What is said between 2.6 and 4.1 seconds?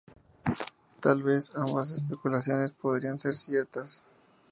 podrían ser ciertas.